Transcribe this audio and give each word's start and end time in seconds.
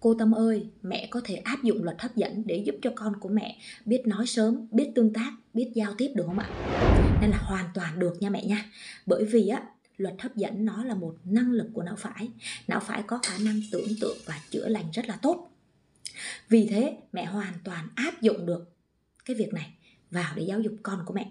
Cô 0.00 0.14
Tâm 0.14 0.34
ơi, 0.34 0.66
mẹ 0.82 1.08
có 1.10 1.20
thể 1.24 1.34
áp 1.34 1.62
dụng 1.62 1.84
luật 1.84 1.96
hấp 2.00 2.16
dẫn 2.16 2.42
để 2.46 2.56
giúp 2.56 2.74
cho 2.82 2.90
con 2.94 3.20
của 3.20 3.28
mẹ 3.28 3.58
biết 3.84 4.02
nói 4.06 4.26
sớm, 4.26 4.66
biết 4.70 4.90
tương 4.94 5.12
tác, 5.12 5.32
biết 5.54 5.70
giao 5.74 5.94
tiếp 5.98 6.12
được 6.14 6.24
không 6.26 6.38
ạ? 6.38 6.48
Nên 7.20 7.30
là 7.30 7.38
hoàn 7.38 7.64
toàn 7.74 7.98
được 7.98 8.16
nha 8.20 8.30
mẹ 8.30 8.44
nha. 8.44 8.70
Bởi 9.06 9.24
vì 9.24 9.48
á, 9.48 9.62
luật 9.96 10.14
hấp 10.18 10.36
dẫn 10.36 10.64
nó 10.64 10.84
là 10.84 10.94
một 10.94 11.16
năng 11.24 11.52
lực 11.52 11.66
của 11.74 11.82
não 11.82 11.96
phải. 11.96 12.28
Não 12.68 12.80
phải 12.80 13.02
có 13.06 13.18
khả 13.22 13.38
năng 13.44 13.60
tưởng 13.72 13.88
tượng 14.00 14.16
và 14.24 14.40
chữa 14.50 14.68
lành 14.68 14.90
rất 14.92 15.08
là 15.08 15.18
tốt. 15.22 15.50
Vì 16.48 16.66
thế, 16.66 16.96
mẹ 17.12 17.24
hoàn 17.24 17.54
toàn 17.64 17.88
áp 17.94 18.22
dụng 18.22 18.46
được 18.46 18.72
cái 19.24 19.36
việc 19.36 19.54
này 19.54 19.72
vào 20.10 20.32
để 20.36 20.42
giáo 20.42 20.60
dục 20.60 20.72
con 20.82 21.02
của 21.06 21.14
mẹ. 21.14 21.30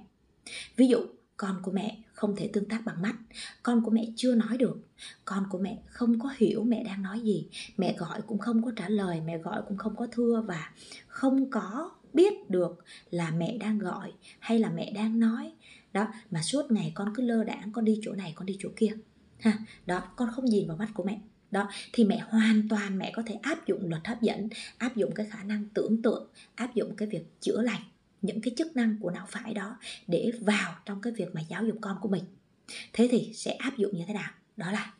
Ví 0.75 0.87
dụ, 0.87 1.05
con 1.37 1.59
của 1.61 1.71
mẹ 1.71 1.97
không 2.13 2.35
thể 2.35 2.49
tương 2.53 2.65
tác 2.65 2.85
bằng 2.85 3.01
mắt. 3.01 3.15
Con 3.63 3.83
của 3.83 3.91
mẹ 3.91 4.05
chưa 4.15 4.35
nói 4.35 4.57
được. 4.57 4.77
Con 5.25 5.43
của 5.49 5.57
mẹ 5.57 5.77
không 5.87 6.19
có 6.19 6.33
hiểu 6.37 6.63
mẹ 6.63 6.83
đang 6.83 7.01
nói 7.01 7.19
gì. 7.19 7.47
Mẹ 7.77 7.95
gọi 7.97 8.21
cũng 8.21 8.37
không 8.37 8.63
có 8.63 8.71
trả 8.75 8.89
lời, 8.89 9.21
mẹ 9.25 9.37
gọi 9.37 9.61
cũng 9.67 9.77
không 9.77 9.95
có 9.95 10.07
thưa 10.11 10.43
và 10.47 10.71
không 11.07 11.49
có 11.49 11.91
biết 12.13 12.49
được 12.49 12.83
là 13.11 13.31
mẹ 13.31 13.57
đang 13.57 13.79
gọi 13.79 14.11
hay 14.39 14.59
là 14.59 14.69
mẹ 14.69 14.91
đang 14.91 15.19
nói. 15.19 15.51
Đó, 15.93 16.07
mà 16.31 16.41
suốt 16.41 16.71
ngày 16.71 16.91
con 16.95 17.13
cứ 17.15 17.23
lơ 17.23 17.43
đãng, 17.43 17.71
con 17.71 17.85
đi 17.85 17.99
chỗ 18.01 18.13
này, 18.13 18.33
con 18.35 18.45
đi 18.45 18.57
chỗ 18.59 18.69
kia. 18.75 18.91
Ha, 19.39 19.57
đó, 19.85 20.03
con 20.15 20.29
không 20.35 20.45
nhìn 20.45 20.67
vào 20.67 20.77
mắt 20.77 20.89
của 20.93 21.03
mẹ. 21.03 21.19
Đó, 21.51 21.69
thì 21.93 22.03
mẹ 22.03 22.25
hoàn 22.29 22.69
toàn 22.69 22.97
mẹ 22.97 23.11
có 23.15 23.23
thể 23.25 23.35
áp 23.41 23.67
dụng 23.67 23.89
luật 23.89 24.07
hấp 24.07 24.21
dẫn, 24.21 24.49
áp 24.77 24.95
dụng 24.95 25.11
cái 25.15 25.25
khả 25.25 25.43
năng 25.43 25.65
tưởng 25.73 26.01
tượng, 26.01 26.27
áp 26.55 26.75
dụng 26.75 26.95
cái 26.95 27.07
việc 27.07 27.41
chữa 27.41 27.61
lành 27.61 27.81
những 28.25 28.41
cái 28.41 28.53
chức 28.57 28.75
năng 28.75 28.99
của 28.99 29.11
não 29.11 29.27
phải 29.29 29.53
đó 29.53 29.77
để 30.07 30.31
vào 30.41 30.75
trong 30.85 31.01
cái 31.01 31.13
việc 31.13 31.35
mà 31.35 31.41
giáo 31.49 31.65
dục 31.65 31.77
con 31.81 31.97
của 32.01 32.09
mình. 32.09 32.23
Thế 32.93 33.07
thì 33.11 33.31
sẽ 33.33 33.51
áp 33.51 33.77
dụng 33.77 33.97
như 33.97 34.03
thế 34.07 34.13
nào? 34.13 34.31
Đó 34.57 34.71
là 34.71 34.93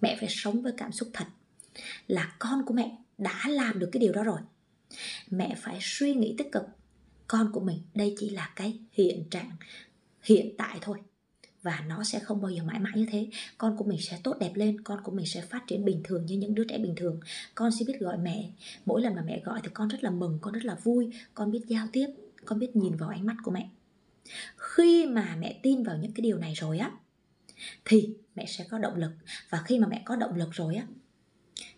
mẹ 0.00 0.16
phải 0.20 0.28
sống 0.28 0.62
với 0.62 0.72
cảm 0.76 0.92
xúc 0.92 1.08
thật 1.12 1.26
là 2.06 2.36
con 2.38 2.62
của 2.66 2.74
mẹ 2.74 2.98
đã 3.18 3.42
làm 3.48 3.78
được 3.78 3.88
cái 3.92 4.00
điều 4.00 4.12
đó 4.12 4.22
rồi. 4.22 4.40
Mẹ 5.30 5.54
phải 5.58 5.78
suy 5.80 6.14
nghĩ 6.14 6.34
tích 6.38 6.52
cực. 6.52 6.62
Con 7.26 7.52
của 7.52 7.60
mình 7.60 7.78
đây 7.94 8.14
chỉ 8.18 8.30
là 8.30 8.52
cái 8.56 8.78
hiện 8.92 9.24
trạng 9.30 9.50
hiện 10.22 10.54
tại 10.58 10.78
thôi 10.80 10.98
và 11.66 11.84
nó 11.88 12.04
sẽ 12.04 12.18
không 12.18 12.42
bao 12.42 12.50
giờ 12.50 12.62
mãi 12.62 12.78
mãi 12.78 12.92
như 12.96 13.06
thế. 13.10 13.28
Con 13.58 13.76
của 13.76 13.84
mình 13.84 13.98
sẽ 14.00 14.18
tốt 14.22 14.36
đẹp 14.40 14.50
lên, 14.54 14.80
con 14.80 15.02
của 15.02 15.12
mình 15.12 15.26
sẽ 15.26 15.40
phát 15.40 15.66
triển 15.66 15.84
bình 15.84 16.00
thường 16.04 16.26
như 16.26 16.36
những 16.36 16.54
đứa 16.54 16.64
trẻ 16.64 16.78
bình 16.78 16.94
thường. 16.96 17.20
Con 17.54 17.70
sẽ 17.70 17.84
biết 17.86 18.00
gọi 18.00 18.18
mẹ. 18.18 18.50
Mỗi 18.84 19.02
lần 19.02 19.14
mà 19.14 19.22
mẹ 19.26 19.40
gọi 19.44 19.60
thì 19.62 19.68
con 19.74 19.88
rất 19.88 20.04
là 20.04 20.10
mừng, 20.10 20.38
con 20.42 20.54
rất 20.54 20.64
là 20.64 20.74
vui. 20.74 21.10
Con 21.34 21.50
biết 21.50 21.60
giao 21.66 21.86
tiếp, 21.92 22.06
con 22.44 22.58
biết 22.58 22.76
nhìn 22.76 22.96
vào 22.96 23.08
ánh 23.08 23.26
mắt 23.26 23.36
của 23.44 23.50
mẹ. 23.50 23.68
Khi 24.56 25.06
mà 25.06 25.36
mẹ 25.38 25.60
tin 25.62 25.82
vào 25.82 25.96
những 25.96 26.12
cái 26.12 26.22
điều 26.22 26.38
này 26.38 26.54
rồi 26.54 26.78
á, 26.78 26.90
thì 27.84 28.08
mẹ 28.34 28.46
sẽ 28.46 28.64
có 28.70 28.78
động 28.78 28.96
lực. 28.96 29.12
Và 29.50 29.62
khi 29.64 29.78
mà 29.78 29.88
mẹ 29.88 30.02
có 30.04 30.16
động 30.16 30.34
lực 30.34 30.52
rồi 30.52 30.74
á, 30.74 30.86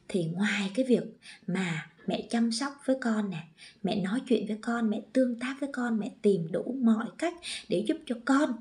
thì 0.08 0.24
ngoài 0.24 0.70
cái 0.74 0.84
việc 0.84 1.04
mà 1.46 1.90
mẹ 2.06 2.26
chăm 2.30 2.52
sóc 2.52 2.72
với 2.84 2.96
con 3.00 3.30
nè, 3.30 3.44
mẹ 3.82 4.00
nói 4.00 4.20
chuyện 4.28 4.46
với 4.46 4.58
con, 4.60 4.90
mẹ 4.90 5.00
tương 5.12 5.38
tác 5.38 5.56
với 5.60 5.70
con, 5.72 5.98
mẹ 5.98 6.10
tìm 6.22 6.52
đủ 6.52 6.76
mọi 6.82 7.06
cách 7.18 7.34
để 7.68 7.84
giúp 7.88 7.96
cho 8.06 8.16
con 8.24 8.52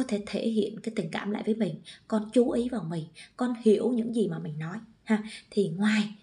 có 0.00 0.04
thể 0.08 0.22
thể 0.26 0.48
hiện 0.48 0.80
cái 0.80 0.92
tình 0.96 1.10
cảm 1.10 1.30
lại 1.30 1.42
với 1.46 1.54
mình. 1.54 1.74
Con 2.08 2.30
chú 2.32 2.50
ý 2.50 2.68
vào 2.68 2.84
mình, 2.84 3.04
con 3.36 3.54
hiểu 3.64 3.92
những 3.92 4.14
gì 4.14 4.28
mà 4.28 4.38
mình 4.38 4.58
nói, 4.58 4.78
ha. 5.04 5.22
Thì 5.50 5.68
ngoài 5.68 6.14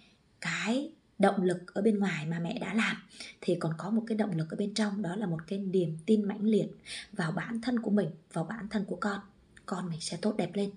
cái 0.42 0.92
động 1.20 1.44
lực 1.44 1.74
ở 1.74 1.82
bên 1.82 2.00
ngoài 2.00 2.26
mà 2.26 2.40
mẹ 2.40 2.60
đã 2.60 2.74
làm, 2.74 2.96
thì 3.42 3.56
còn 3.60 3.74
có 3.78 3.90
một 3.90 4.04
cái 4.08 4.18
động 4.18 4.38
lực 4.38 4.50
ở 4.50 4.58
bên 4.58 4.74
trong, 4.74 5.02
đó 5.02 5.16
là 5.16 5.28
một 5.28 5.48
cái 5.48 5.60
niềm 5.60 5.98
tin 6.06 6.24
mãnh 6.24 6.44
liệt 6.44 6.68
vào 7.14 7.32
bản 7.32 7.62
thân 7.62 7.80
của 7.80 7.92
mình, 7.92 8.10
vào 8.34 8.44
bản 8.44 8.68
thân 8.70 8.86
của 8.86 8.98
con. 9.02 9.20
Con 9.66 9.90
mình 9.90 10.02
sẽ 10.02 10.18
tốt 10.22 10.36
đẹp 10.38 10.52
lên, 10.54 10.70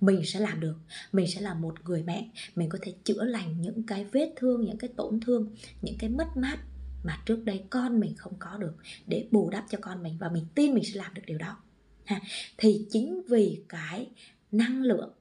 mình 0.00 0.22
sẽ 0.24 0.40
làm 0.40 0.60
được, 0.60 0.76
mình 1.12 1.26
sẽ 1.30 1.40
là 1.40 1.54
một 1.54 1.74
người 1.84 2.02
mẹ. 2.02 2.28
Mình 2.56 2.68
có 2.68 2.78
thể 2.82 2.94
chữa 3.04 3.24
lành 3.24 3.60
những 3.60 3.82
cái 3.82 4.04
vết 4.04 4.32
thương, 4.36 4.64
những 4.64 4.78
cái 4.78 4.90
tổn 4.96 5.20
thương, 5.20 5.50
những 5.82 5.96
cái 5.98 6.10
mất 6.10 6.36
mát 6.36 6.58
mà 7.04 7.22
trước 7.26 7.44
đây 7.44 7.64
con 7.70 8.00
mình 8.00 8.16
không 8.16 8.34
có 8.38 8.56
được 8.56 8.74
để 9.06 9.26
bù 9.30 9.50
đắp 9.50 9.64
cho 9.70 9.78
con 9.80 10.02
mình 10.02 10.16
và 10.18 10.28
mình 10.28 10.44
tin 10.54 10.74
mình 10.74 10.84
sẽ 10.84 10.94
làm 10.94 11.14
được 11.14 11.22
điều 11.26 11.38
đó 11.38 11.56
ha, 12.04 12.20
thì 12.56 12.86
chính 12.90 13.22
vì 13.28 13.60
cái 13.68 14.06
năng 14.52 14.82
lượng 14.82 15.12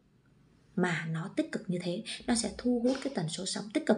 mà 0.76 1.08
nó 1.12 1.30
tích 1.36 1.52
cực 1.52 1.70
như 1.70 1.80
thế, 1.84 2.04
nó 2.28 2.36
sẽ 2.36 2.52
thu 2.58 2.82
hút 2.84 2.98
cái 3.04 3.14
tần 3.16 3.30
số 3.30 3.46
sóng 3.46 3.70
tích 3.74 3.86
cực. 3.86 3.98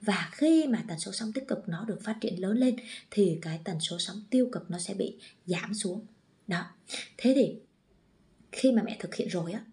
Và 0.00 0.30
khi 0.32 0.66
mà 0.66 0.84
tần 0.88 0.98
số 0.98 1.12
sóng 1.12 1.32
tích 1.32 1.48
cực 1.48 1.68
nó 1.68 1.84
được 1.84 1.98
phát 2.02 2.16
triển 2.20 2.40
lớn 2.40 2.58
lên, 2.58 2.76
thì 3.10 3.38
cái 3.42 3.60
tần 3.64 3.80
số 3.80 3.98
sóng 3.98 4.22
tiêu 4.30 4.48
cực 4.52 4.70
nó 4.70 4.78
sẽ 4.78 4.94
bị 4.94 5.16
giảm 5.46 5.74
xuống. 5.74 6.06
Đó. 6.46 6.66
Thế 7.16 7.32
thì 7.34 7.54
khi 8.52 8.72
mà 8.72 8.82
mẹ 8.82 8.96
thực 9.00 9.14
hiện 9.14 9.28
rồi 9.28 9.52
á, 9.52 9.64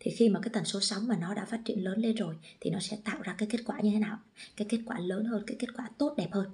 thì 0.00 0.10
khi 0.10 0.28
mà 0.28 0.40
cái 0.42 0.50
tần 0.52 0.64
số 0.64 0.80
sóng 0.80 1.08
mà 1.08 1.16
nó 1.16 1.34
đã 1.34 1.44
phát 1.44 1.60
triển 1.64 1.84
lớn 1.84 2.00
lên 2.00 2.14
rồi, 2.16 2.34
thì 2.60 2.70
nó 2.70 2.80
sẽ 2.80 2.98
tạo 3.04 3.22
ra 3.22 3.34
cái 3.38 3.48
kết 3.52 3.58
quả 3.66 3.80
như 3.80 3.90
thế 3.90 3.98
nào? 3.98 4.18
Cái 4.56 4.66
kết 4.70 4.78
quả 4.86 4.98
lớn 4.98 5.24
hơn, 5.24 5.44
cái 5.46 5.56
kết 5.60 5.68
quả 5.76 5.88
tốt 5.98 6.14
đẹp 6.16 6.28
hơn. 6.32 6.50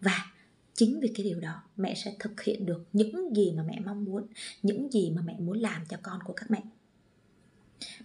Và 0.00 0.32
chính 0.74 1.00
vì 1.00 1.12
cái 1.14 1.24
điều 1.24 1.40
đó, 1.40 1.62
mẹ 1.76 1.94
sẽ 1.94 2.16
thực 2.18 2.42
hiện 2.42 2.66
được 2.66 2.84
những 2.92 3.36
gì 3.36 3.52
mà 3.56 3.62
mẹ 3.62 3.80
mong 3.84 4.04
muốn, 4.04 4.26
những 4.62 4.92
gì 4.92 5.10
mà 5.10 5.22
mẹ 5.22 5.36
muốn 5.38 5.58
làm 5.58 5.82
cho 5.88 5.96
con 6.02 6.22
của 6.22 6.32
các 6.32 6.50
mẹ. 6.50 6.62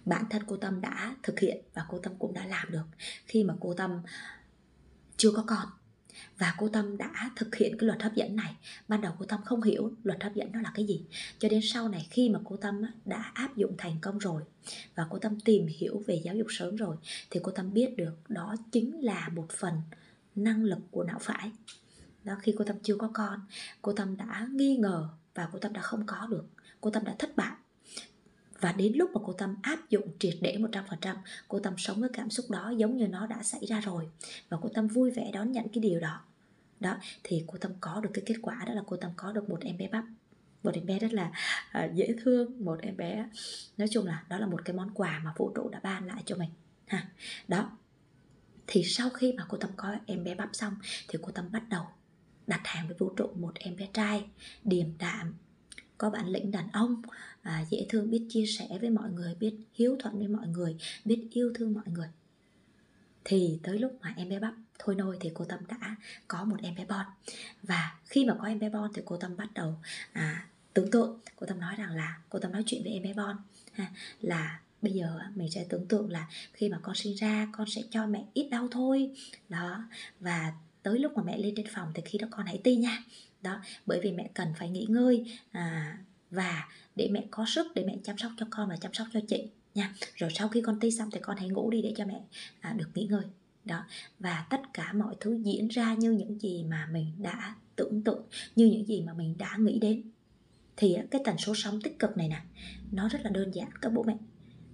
Bản 0.04 0.24
thân 0.30 0.42
cô 0.46 0.56
tâm 0.56 0.80
đã 0.80 1.16
thực 1.22 1.40
hiện 1.40 1.60
và 1.74 1.84
cô 1.88 1.98
tâm 1.98 2.12
cũng 2.18 2.34
đã 2.34 2.46
làm 2.46 2.72
được 2.72 2.84
khi 3.26 3.44
mà 3.44 3.54
cô 3.60 3.74
tâm 3.74 4.02
chưa 5.16 5.30
có 5.30 5.44
con. 5.46 5.68
Và 6.38 6.54
cô 6.58 6.68
tâm 6.68 6.96
đã 6.96 7.30
thực 7.36 7.54
hiện 7.54 7.78
cái 7.78 7.86
luật 7.86 8.02
hấp 8.02 8.14
dẫn 8.14 8.36
này. 8.36 8.54
Ban 8.88 9.00
đầu 9.00 9.12
cô 9.18 9.24
tâm 9.26 9.40
không 9.44 9.62
hiểu 9.62 9.92
luật 10.02 10.22
hấp 10.22 10.34
dẫn 10.34 10.52
nó 10.52 10.60
là 10.60 10.72
cái 10.74 10.86
gì. 10.86 11.04
Cho 11.38 11.48
đến 11.48 11.60
sau 11.62 11.88
này 11.88 12.06
khi 12.10 12.28
mà 12.28 12.40
cô 12.44 12.56
tâm 12.56 12.82
đã 13.04 13.32
áp 13.34 13.56
dụng 13.56 13.74
thành 13.78 13.96
công 14.00 14.18
rồi 14.18 14.42
và 14.94 15.06
cô 15.10 15.18
tâm 15.18 15.40
tìm 15.40 15.66
hiểu 15.78 16.02
về 16.06 16.20
giáo 16.24 16.34
dục 16.34 16.46
sớm 16.50 16.76
rồi, 16.76 16.96
thì 17.30 17.40
cô 17.42 17.52
tâm 17.52 17.72
biết 17.72 17.96
được 17.96 18.14
đó 18.28 18.56
chính 18.72 19.00
là 19.04 19.28
một 19.28 19.46
phần 19.50 19.74
năng 20.36 20.64
lực 20.64 20.78
của 20.90 21.04
não 21.04 21.18
phải 21.20 21.50
đó 22.24 22.36
khi 22.42 22.54
cô 22.58 22.64
tâm 22.64 22.76
chưa 22.82 22.96
có 22.96 23.10
con 23.14 23.40
cô 23.82 23.92
tâm 23.92 24.16
đã 24.16 24.48
nghi 24.52 24.76
ngờ 24.76 25.08
và 25.34 25.48
cô 25.52 25.58
tâm 25.58 25.72
đã 25.72 25.80
không 25.80 26.06
có 26.06 26.26
được 26.30 26.44
cô 26.80 26.90
tâm 26.90 27.04
đã 27.04 27.14
thất 27.18 27.36
bại 27.36 27.56
và 28.60 28.72
đến 28.72 28.92
lúc 28.96 29.10
mà 29.14 29.20
cô 29.24 29.32
tâm 29.32 29.56
áp 29.62 29.88
dụng 29.88 30.08
triệt 30.18 30.34
để 30.40 30.58
100% 30.58 31.16
cô 31.48 31.58
tâm 31.58 31.74
sống 31.78 32.00
với 32.00 32.10
cảm 32.12 32.30
xúc 32.30 32.50
đó 32.50 32.72
giống 32.76 32.96
như 32.96 33.08
nó 33.08 33.26
đã 33.26 33.42
xảy 33.42 33.66
ra 33.66 33.80
rồi 33.80 34.08
và 34.48 34.58
cô 34.62 34.68
tâm 34.74 34.88
vui 34.88 35.10
vẻ 35.10 35.30
đón 35.32 35.52
nhận 35.52 35.68
cái 35.68 35.80
điều 35.80 36.00
đó 36.00 36.20
đó 36.80 36.96
thì 37.24 37.44
cô 37.46 37.58
tâm 37.58 37.72
có 37.80 38.00
được 38.00 38.10
cái 38.14 38.24
kết 38.26 38.36
quả 38.42 38.64
đó 38.66 38.74
là 38.74 38.82
cô 38.86 38.96
tâm 38.96 39.10
có 39.16 39.32
được 39.32 39.50
một 39.50 39.60
em 39.60 39.78
bé 39.78 39.88
bắp 39.88 40.04
một 40.62 40.74
em 40.74 40.86
bé 40.86 40.98
rất 40.98 41.12
là 41.12 41.32
uh, 41.84 41.94
dễ 41.94 42.14
thương 42.24 42.64
một 42.64 42.78
em 42.82 42.96
bé 42.96 43.28
nói 43.78 43.88
chung 43.90 44.06
là 44.06 44.24
đó 44.28 44.38
là 44.38 44.46
một 44.46 44.64
cái 44.64 44.76
món 44.76 44.90
quà 44.94 45.20
mà 45.24 45.34
vũ 45.36 45.52
trụ 45.54 45.68
đã 45.68 45.80
ban 45.82 46.06
lại 46.06 46.22
cho 46.26 46.36
mình 46.36 46.50
ha 46.86 47.08
đó 47.48 47.70
thì 48.66 48.82
sau 48.84 49.10
khi 49.10 49.32
mà 49.32 49.44
cô 49.48 49.58
tâm 49.58 49.70
có 49.76 49.96
em 50.06 50.24
bé 50.24 50.34
bắp 50.34 50.48
xong 50.52 50.76
thì 51.08 51.18
cô 51.22 51.30
tâm 51.30 51.52
bắt 51.52 51.62
đầu 51.68 51.86
đặt 52.46 52.60
hàng 52.64 52.86
với 52.86 52.96
vũ 52.98 53.08
trụ 53.16 53.30
một 53.34 53.52
em 53.54 53.76
bé 53.76 53.88
trai 53.92 54.24
điềm 54.64 54.86
đạm. 54.98 55.34
Có 55.98 56.10
bản 56.10 56.28
lĩnh 56.28 56.50
đàn 56.50 56.68
ông 56.72 57.02
à, 57.42 57.64
dễ 57.70 57.86
thương 57.88 58.10
biết 58.10 58.26
chia 58.28 58.46
sẻ 58.46 58.66
với 58.80 58.90
mọi 58.90 59.10
người 59.10 59.34
biết 59.34 59.54
hiếu 59.74 59.96
thuận 59.98 60.18
với 60.18 60.28
mọi 60.28 60.48
người 60.48 60.76
biết 61.04 61.28
yêu 61.30 61.52
thương 61.54 61.74
mọi 61.74 61.84
người. 61.86 62.08
Thì 63.24 63.58
tới 63.62 63.78
lúc 63.78 63.98
mà 64.00 64.14
em 64.16 64.28
bé 64.28 64.38
bắp 64.38 64.54
thôi 64.78 64.94
nôi 64.94 65.16
thì 65.20 65.30
cô 65.34 65.44
tâm 65.44 65.60
đã 65.68 65.96
có 66.28 66.44
một 66.44 66.56
em 66.62 66.74
bé 66.74 66.84
bon. 66.84 67.06
Và 67.62 67.98
khi 68.04 68.24
mà 68.24 68.34
có 68.38 68.46
em 68.46 68.58
bé 68.58 68.70
bon 68.70 68.90
thì 68.94 69.02
cô 69.04 69.16
tâm 69.16 69.36
bắt 69.36 69.48
đầu 69.54 69.74
à, 70.12 70.46
tưởng 70.74 70.90
tượng. 70.90 71.18
Cô 71.36 71.46
tâm 71.46 71.60
nói 71.60 71.74
rằng 71.76 71.96
là 71.96 72.18
cô 72.28 72.38
tâm 72.38 72.52
nói 72.52 72.62
chuyện 72.66 72.82
với 72.82 72.92
em 72.92 73.02
bé 73.02 73.14
bon 73.14 73.36
ha, 73.72 73.92
là 74.20 74.60
bây 74.82 74.92
giờ 74.92 75.20
mình 75.34 75.50
sẽ 75.50 75.66
tưởng 75.68 75.86
tượng 75.86 76.10
là 76.10 76.28
khi 76.52 76.68
mà 76.68 76.78
con 76.82 76.94
sinh 76.94 77.14
ra 77.14 77.48
con 77.52 77.70
sẽ 77.70 77.82
cho 77.90 78.06
mẹ 78.06 78.24
ít 78.34 78.48
đau 78.48 78.68
thôi. 78.70 79.10
Đó 79.48 79.84
và 80.20 80.52
tới 80.82 80.98
lúc 80.98 81.12
mà 81.16 81.22
mẹ 81.22 81.38
lên 81.38 81.54
trên 81.56 81.66
phòng 81.74 81.88
thì 81.94 82.02
khi 82.04 82.18
đó 82.18 82.28
con 82.30 82.46
hãy 82.46 82.60
ti 82.64 82.76
nha. 82.76 83.04
Đó 83.42 83.60
bởi 83.86 84.00
vì 84.02 84.12
mẹ 84.12 84.30
cần 84.34 84.48
phải 84.58 84.70
nghỉ 84.70 84.86
ngơi 84.88 85.24
à, 85.50 85.98
và 86.30 86.68
để 86.96 87.08
mẹ 87.12 87.24
có 87.30 87.44
sức 87.48 87.66
để 87.74 87.84
mẹ 87.86 87.96
chăm 88.04 88.18
sóc 88.18 88.32
cho 88.36 88.46
con 88.50 88.68
và 88.68 88.76
chăm 88.76 88.94
sóc 88.94 89.06
cho 89.12 89.20
chị 89.28 89.44
nha. 89.74 89.94
Rồi 90.14 90.30
sau 90.34 90.48
khi 90.48 90.60
con 90.60 90.80
ti 90.80 90.90
xong 90.90 91.10
thì 91.10 91.20
con 91.20 91.36
hãy 91.36 91.48
ngủ 91.48 91.70
đi 91.70 91.82
để 91.82 91.94
cho 91.96 92.06
mẹ 92.06 92.20
à, 92.60 92.72
được 92.72 92.88
nghỉ 92.94 93.04
ngơi. 93.04 93.22
Đó 93.64 93.84
và 94.18 94.46
tất 94.50 94.60
cả 94.74 94.92
mọi 94.92 95.14
thứ 95.20 95.40
diễn 95.44 95.68
ra 95.68 95.94
như 95.94 96.10
những 96.10 96.40
gì 96.40 96.64
mà 96.64 96.88
mình 96.92 97.06
đã 97.18 97.54
tưởng 97.76 98.02
tượng 98.02 98.22
như 98.56 98.66
những 98.66 98.86
gì 98.86 99.00
mà 99.00 99.12
mình 99.12 99.34
đã 99.38 99.56
nghĩ 99.58 99.78
đến. 99.78 100.02
Thì 100.76 100.94
à, 100.94 101.04
cái 101.10 101.20
tần 101.24 101.38
số 101.38 101.52
sóng 101.56 101.80
tích 101.80 101.98
cực 101.98 102.16
này 102.16 102.28
nè 102.28 102.42
nó 102.92 103.08
rất 103.08 103.18
là 103.24 103.30
đơn 103.30 103.50
giản 103.54 103.68
các 103.80 103.92
bố 103.92 104.02
mẹ 104.02 104.16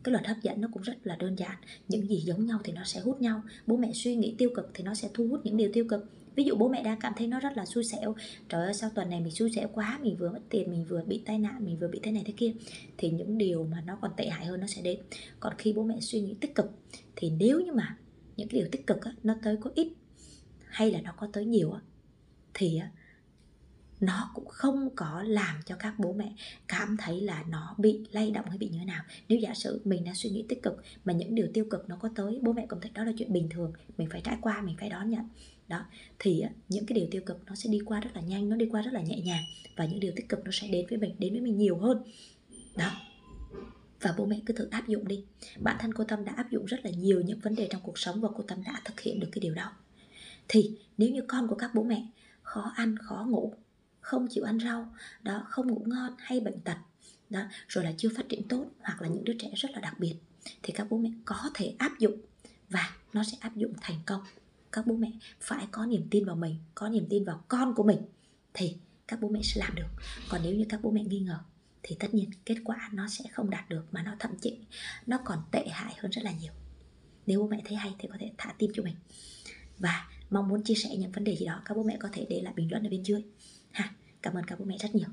cái 0.07 0.13
luật 0.13 0.27
hấp 0.27 0.37
dẫn 0.43 0.61
nó 0.61 0.69
cũng 0.73 0.83
rất 0.83 1.07
là 1.07 1.17
đơn 1.17 1.39
giản. 1.39 1.57
Những 1.89 2.09
gì 2.09 2.17
giống 2.17 2.47
nhau 2.47 2.59
thì 2.65 2.73
nó 2.73 2.85
sẽ 2.85 3.01
hút 3.01 3.21
nhau. 3.21 3.43
Bố 3.67 3.77
mẹ 3.77 3.93
suy 3.93 4.17
nghĩ 4.17 4.35
tiêu 4.39 4.51
cực 4.55 4.71
thì 4.75 4.85
nó 4.85 4.95
sẽ 4.95 5.09
thu 5.15 5.29
hút 5.29 5.41
những 5.45 5.57
điều 5.57 5.71
tiêu 5.73 5.85
cực. 5.89 6.05
Ví 6.35 6.45
dụ 6.45 6.55
bố 6.55 6.69
mẹ 6.69 6.83
đang 6.83 7.01
cảm 7.01 7.13
thấy 7.17 7.27
nó 7.27 7.41
rất 7.41 7.57
là 7.57 7.67
xui 7.67 7.85
xẻo. 7.85 8.15
Trời 8.49 8.65
ơi 8.65 8.75
sao 8.75 8.91
tuần 8.95 9.11
này 9.11 9.21
mình 9.21 9.31
xui 9.31 9.53
xẻo 9.53 9.69
quá 9.73 9.99
mình 10.03 10.17
vừa 10.17 10.31
mất 10.31 10.41
tiền 10.49 10.71
mình 10.71 10.85
vừa 10.85 11.03
bị 11.03 11.23
tai 11.27 11.39
nạn 11.39 11.65
mình 11.65 11.77
vừa 11.79 11.89
bị 11.89 12.01
thế 12.03 12.13
này 12.13 12.23
thế 12.27 12.33
kia. 12.37 12.53
Thì 12.97 13.11
những 13.11 13.39
điều 13.39 13.65
mà 13.65 13.83
nó 13.87 13.99
còn 14.01 14.11
tệ 14.17 14.29
hại 14.29 14.47
hơn 14.47 14.61
nó 14.61 14.67
sẽ 14.67 14.83
đến. 14.83 14.99
Còn 15.41 15.55
khi 15.59 15.73
bố 15.73 15.83
mẹ 15.83 16.01
suy 16.01 16.21
nghĩ 16.21 16.35
tích 16.41 16.55
cực 16.55 16.71
thì 17.17 17.31
nếu 17.31 17.61
như 17.61 17.73
mà 17.73 17.97
những 18.37 18.49
cái 18.49 18.61
điều 18.61 18.69
tích 18.73 18.87
cực 18.87 19.01
á, 19.05 19.13
nó 19.23 19.37
tới 19.43 19.57
có 19.61 19.71
ít 19.75 19.89
hay 20.65 20.91
là 20.91 21.01
nó 21.01 21.13
có 21.17 21.29
tới 21.33 21.45
nhiều 21.45 21.73
á, 21.73 21.81
thì 22.55 22.79
á, 22.79 22.91
nó 24.01 24.31
cũng 24.35 24.47
không 24.47 24.89
có 24.97 25.23
làm 25.23 25.57
cho 25.67 25.77
các 25.79 25.95
bố 25.99 26.13
mẹ 26.13 26.35
cảm 26.69 26.97
thấy 26.97 27.21
là 27.21 27.45
nó 27.49 27.75
bị 27.79 28.01
lay 28.11 28.31
động 28.31 28.45
hay 28.49 28.59
bị 28.59 28.69
như 28.69 28.79
thế 28.79 28.85
nào. 28.85 29.05
Nếu 29.29 29.39
giả 29.39 29.55
sử 29.55 29.81
mình 29.85 30.05
đã 30.05 30.13
suy 30.15 30.31
nghĩ 30.31 30.45
tích 30.49 30.63
cực 30.63 30.83
mà 31.05 31.13
những 31.13 31.35
điều 31.35 31.49
tiêu 31.55 31.67
cực 31.71 31.89
nó 31.89 31.97
có 31.97 32.09
tới, 32.15 32.39
bố 32.43 32.53
mẹ 32.53 32.67
cũng 32.69 32.81
thấy 32.81 32.91
đó 32.95 33.05
là 33.05 33.13
chuyện 33.19 33.33
bình 33.33 33.49
thường, 33.51 33.73
mình 33.99 34.09
phải 34.11 34.21
trải 34.25 34.37
qua, 34.41 34.63
mình 34.63 34.77
phải 34.79 34.89
đón 34.89 35.11
nhận. 35.11 35.29
Đó, 35.69 35.85
thì 36.19 36.45
những 36.69 36.87
cái 36.87 36.99
điều 36.99 37.07
tiêu 37.11 37.23
cực 37.27 37.41
nó 37.47 37.55
sẽ 37.55 37.71
đi 37.71 37.79
qua 37.85 38.01
rất 38.01 38.11
là 38.15 38.21
nhanh, 38.21 38.49
nó 38.49 38.57
đi 38.57 38.69
qua 38.71 38.83
rất 38.83 38.95
là 38.95 39.03
nhẹ 39.03 39.21
nhàng 39.21 39.45
và 39.77 39.87
những 39.87 40.01
điều 40.01 40.13
tích 40.17 40.29
cực 40.29 40.45
nó 40.45 40.51
sẽ 40.53 40.69
đến 40.69 40.87
với 40.91 40.99
mình, 40.99 41.15
đến 41.19 41.33
với 41.33 41.41
mình 41.41 41.57
nhiều 41.57 41.79
hơn. 41.79 42.03
Đó, 42.77 42.91
và 44.01 44.15
bố 44.19 44.27
mẹ 44.27 44.41
cứ 44.47 44.55
thử 44.55 44.69
áp 44.71 44.89
dụng 44.89 45.09
đi. 45.09 45.25
Bản 45.59 45.77
thân 45.81 45.95
cô 45.95 46.05
tâm 46.05 46.25
đã 46.25 46.33
áp 46.37 46.51
dụng 46.51 46.65
rất 46.65 46.85
là 46.85 46.91
nhiều 46.91 47.21
những 47.21 47.41
vấn 47.41 47.55
đề 47.55 47.69
trong 47.71 47.81
cuộc 47.85 47.99
sống 47.99 48.21
và 48.21 48.29
cô 48.37 48.43
tâm 48.43 48.63
đã 48.65 48.81
thực 48.85 49.01
hiện 49.01 49.21
được 49.21 49.29
cái 49.33 49.41
điều 49.41 49.55
đó. 49.55 49.73
Thì 50.49 50.71
nếu 50.99 51.11
như 51.11 51.23
con 51.29 51.49
của 51.49 51.57
các 51.57 51.75
bố 51.75 51.83
mẹ 51.83 52.07
khó 52.43 52.73
ăn, 52.77 52.97
khó 52.99 53.27
ngủ 53.29 53.53
không 54.07 54.27
chịu 54.31 54.45
ăn 54.45 54.61
rau, 54.61 54.95
đó, 55.23 55.47
không 55.49 55.67
ngủ 55.67 55.83
ngon 55.87 56.15
hay 56.19 56.41
bệnh 56.41 56.61
tật, 56.61 56.77
đó, 57.31 57.41
rồi 57.69 57.85
là 57.85 57.93
chưa 57.97 58.09
phát 58.17 58.29
triển 58.29 58.49
tốt 58.49 58.67
hoặc 58.81 59.03
là 59.03 59.09
những 59.09 59.25
đứa 59.25 59.33
trẻ 59.39 59.51
rất 59.57 59.71
là 59.73 59.81
đặc 59.81 60.01
biệt, 60.01 60.15
thì 60.63 60.73
các 60.73 60.87
bố 60.91 60.99
mẹ 60.99 61.11
có 61.25 61.51
thể 61.55 61.75
áp 61.79 61.99
dụng 61.99 62.21
và 62.71 62.97
nó 63.13 63.25
sẽ 63.25 63.37
áp 63.41 63.57
dụng 63.57 63.73
thành 63.81 63.97
công. 64.07 64.23
Các 64.73 64.87
bố 64.87 64.97
mẹ 64.97 65.11
phải 65.41 65.67
có 65.71 65.87
niềm 65.87 66.07
tin 66.11 66.25
vào 66.25 66.37
mình, 66.37 66.57
có 66.75 66.89
niềm 66.89 67.07
tin 67.11 67.25
vào 67.25 67.45
con 67.49 67.75
của 67.75 67.83
mình 67.83 67.99
thì 68.55 68.77
các 69.09 69.21
bố 69.21 69.29
mẹ 69.29 69.41
sẽ 69.43 69.61
làm 69.61 69.75
được. 69.75 69.89
Còn 70.29 70.41
nếu 70.45 70.55
như 70.55 70.65
các 70.69 70.81
bố 70.83 70.91
mẹ 70.91 71.05
nghi 71.05 71.21
ngờ 71.21 71.39
thì 71.83 71.97
tất 71.99 72.15
nhiên 72.15 72.31
kết 72.45 72.57
quả 72.65 72.91
nó 72.93 73.09
sẽ 73.09 73.25
không 73.33 73.51
đạt 73.51 73.69
được 73.69 73.85
mà 73.93 74.03
nó 74.03 74.17
thậm 74.19 74.31
chí 74.41 74.59
nó 75.07 75.19
còn 75.25 75.39
tệ 75.51 75.69
hại 75.71 75.95
hơn 75.99 76.11
rất 76.11 76.25
là 76.25 76.33
nhiều. 76.41 76.53
Nếu 77.27 77.41
bố 77.41 77.49
mẹ 77.49 77.63
thấy 77.65 77.77
hay 77.77 77.95
thì 77.99 78.09
có 78.09 78.17
thể 78.21 78.33
thả 78.39 78.55
tim 78.59 78.71
cho 78.75 78.83
mình. 78.83 78.97
Và 79.79 80.09
mong 80.31 80.49
muốn 80.49 80.63
chia 80.65 80.75
sẻ 80.75 80.97
những 80.97 81.13
vấn 81.13 81.25
đề 81.25 81.37
gì 81.37 81.47
đó, 81.47 81.63
các 81.65 81.77
bố 81.77 81.83
mẹ 81.83 81.97
có 82.01 82.09
thể 82.13 82.27
để 82.31 82.43
lại 82.43 82.53
bình 82.57 82.71
luận 82.71 82.87
ở 82.87 82.91
bên 82.91 83.03
dưới 83.03 83.23
cảm 84.27 84.35
ơn 84.35 84.45
các 84.45 84.59
bố 84.59 84.65
mẹ 84.65 84.77
rất 84.79 84.95
nhiều. 84.95 85.09